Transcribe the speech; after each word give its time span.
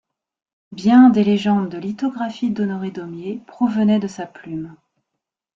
Bien 0.71 1.11
des 1.11 1.23
légendes 1.23 1.69
de 1.69 1.77
lithographies 1.77 2.49
d’Honoré 2.49 2.89
Daumier 2.89 3.43
provenaient 3.45 3.99
de 3.99 4.07
sa 4.07 4.25
plume. 4.25 4.75